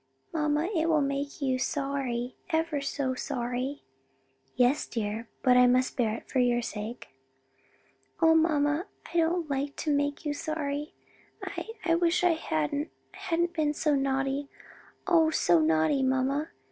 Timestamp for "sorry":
1.59-2.35, 3.13-3.83, 10.33-10.95